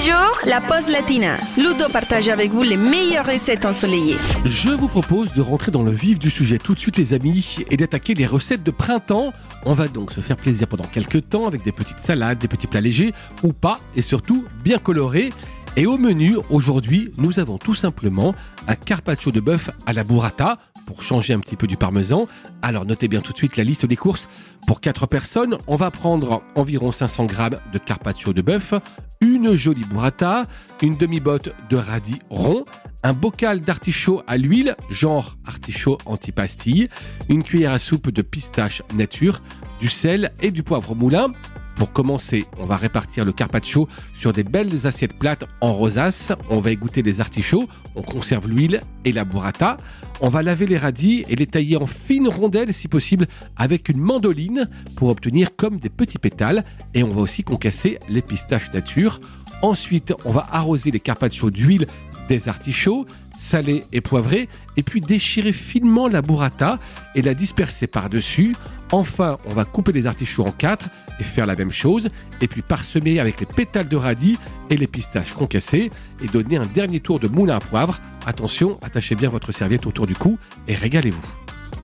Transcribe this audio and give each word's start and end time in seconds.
jours, 0.00 0.38
la 0.46 0.60
pause 0.60 0.88
latina. 0.88 1.36
Ludo 1.56 1.88
partage 1.92 2.28
avec 2.28 2.50
vous 2.50 2.62
les 2.62 2.76
meilleures 2.76 3.26
recettes 3.26 3.64
ensoleillées. 3.64 4.16
Je 4.44 4.70
vous 4.70 4.88
propose 4.88 5.32
de 5.34 5.42
rentrer 5.42 5.70
dans 5.70 5.82
le 5.82 5.90
vif 5.90 6.18
du 6.18 6.30
sujet 6.30 6.58
tout 6.58 6.74
de 6.74 6.80
suite 6.80 6.96
les 6.96 7.12
amis 7.12 7.58
et 7.70 7.76
d'attaquer 7.76 8.14
les 8.14 8.26
recettes 8.26 8.62
de 8.62 8.70
printemps. 8.70 9.32
On 9.66 9.74
va 9.74 9.88
donc 9.88 10.12
se 10.12 10.20
faire 10.20 10.36
plaisir 10.36 10.66
pendant 10.68 10.84
quelques 10.84 11.28
temps 11.28 11.46
avec 11.46 11.62
des 11.64 11.72
petites 11.72 12.00
salades, 12.00 12.38
des 12.38 12.48
petits 12.48 12.66
plats 12.66 12.80
légers 12.80 13.12
ou 13.42 13.52
pas 13.52 13.80
et 13.94 14.02
surtout 14.02 14.44
bien 14.64 14.78
colorés. 14.78 15.32
Et 15.76 15.86
au 15.86 15.98
menu, 15.98 16.36
aujourd'hui, 16.50 17.12
nous 17.16 17.38
avons 17.38 17.56
tout 17.56 17.74
simplement 17.74 18.34
un 18.66 18.74
carpaccio 18.74 19.30
de 19.30 19.40
bœuf 19.40 19.70
à 19.86 19.92
la 19.92 20.04
burrata 20.04 20.58
pour 20.84 21.02
changer 21.02 21.32
un 21.32 21.38
petit 21.38 21.54
peu 21.54 21.68
du 21.68 21.76
parmesan. 21.76 22.26
Alors 22.60 22.84
notez 22.84 23.06
bien 23.06 23.20
tout 23.20 23.32
de 23.32 23.36
suite 23.38 23.56
la 23.56 23.62
liste 23.62 23.86
des 23.86 23.96
courses. 23.96 24.28
Pour 24.66 24.80
4 24.80 25.06
personnes, 25.06 25.56
on 25.68 25.76
va 25.76 25.92
prendre 25.92 26.42
environ 26.56 26.90
500 26.90 27.26
grammes 27.26 27.60
de 27.72 27.78
carpaccio 27.78 28.32
de 28.32 28.42
bœuf, 28.42 28.74
une 29.20 29.54
jolie 29.54 29.84
burrata, 29.84 30.42
une 30.82 30.96
demi-botte 30.96 31.54
de 31.70 31.76
radis 31.76 32.18
rond, 32.30 32.64
un 33.04 33.12
bocal 33.12 33.60
d'artichaut 33.60 34.22
à 34.26 34.36
l'huile, 34.36 34.74
genre 34.90 35.36
artichaut 35.46 35.98
anti-pastille, 36.04 36.88
une 37.28 37.44
cuillère 37.44 37.72
à 37.72 37.78
soupe 37.78 38.10
de 38.10 38.22
pistache 38.22 38.82
nature, 38.92 39.40
du 39.80 39.88
sel 39.88 40.32
et 40.40 40.50
du 40.50 40.62
poivre 40.62 40.94
moulin. 40.94 41.28
Pour 41.80 41.94
commencer, 41.94 42.44
on 42.58 42.66
va 42.66 42.76
répartir 42.76 43.24
le 43.24 43.32
carpaccio 43.32 43.88
sur 44.12 44.34
des 44.34 44.44
belles 44.44 44.86
assiettes 44.86 45.18
plates 45.18 45.46
en 45.62 45.72
rosace. 45.72 46.30
On 46.50 46.60
va 46.60 46.72
égoutter 46.72 47.00
les 47.00 47.22
artichauts, 47.22 47.70
on 47.94 48.02
conserve 48.02 48.50
l'huile 48.50 48.82
et 49.06 49.12
la 49.12 49.24
burrata. 49.24 49.78
On 50.20 50.28
va 50.28 50.42
laver 50.42 50.66
les 50.66 50.76
radis 50.76 51.24
et 51.30 51.36
les 51.36 51.46
tailler 51.46 51.78
en 51.78 51.86
fines 51.86 52.28
rondelles 52.28 52.74
si 52.74 52.86
possible 52.86 53.26
avec 53.56 53.88
une 53.88 53.96
mandoline 53.96 54.68
pour 54.94 55.08
obtenir 55.08 55.56
comme 55.56 55.78
des 55.78 55.88
petits 55.88 56.18
pétales. 56.18 56.66
Et 56.92 57.02
on 57.02 57.14
va 57.14 57.22
aussi 57.22 57.44
concasser 57.44 57.98
les 58.10 58.20
pistaches 58.20 58.70
nature. 58.74 59.18
Ensuite, 59.62 60.12
on 60.26 60.32
va 60.32 60.46
arroser 60.52 60.90
les 60.90 61.00
carpaccio 61.00 61.50
d'huile 61.50 61.86
des 62.28 62.50
artichauts, 62.50 63.06
salés 63.38 63.84
et 63.92 64.02
poivrés, 64.02 64.50
et 64.76 64.82
puis 64.82 65.00
déchirer 65.00 65.54
finement 65.54 66.08
la 66.08 66.20
burrata 66.20 66.78
et 67.14 67.22
la 67.22 67.32
disperser 67.32 67.86
par-dessus. 67.86 68.54
Enfin, 68.92 69.38
on 69.46 69.54
va 69.54 69.64
couper 69.64 69.92
les 69.92 70.06
artichauts 70.06 70.44
en 70.44 70.50
quatre 70.50 70.88
et 71.20 71.22
faire 71.22 71.46
la 71.46 71.54
même 71.54 71.70
chose, 71.70 72.10
et 72.40 72.48
puis 72.48 72.62
parsemer 72.62 73.20
avec 73.20 73.40
les 73.40 73.46
pétales 73.46 73.88
de 73.88 73.96
radis 73.96 74.38
et 74.68 74.76
les 74.76 74.86
pistaches 74.86 75.32
concassées, 75.32 75.90
et 76.22 76.28
donner 76.28 76.56
un 76.56 76.66
dernier 76.66 77.00
tour 77.00 77.20
de 77.20 77.28
moulin 77.28 77.56
à 77.56 77.60
poivre. 77.60 78.00
Attention, 78.26 78.78
attachez 78.82 79.14
bien 79.14 79.28
votre 79.28 79.52
serviette 79.52 79.86
autour 79.86 80.06
du 80.06 80.14
cou 80.14 80.38
et 80.66 80.74
régalez-vous. 80.74 81.49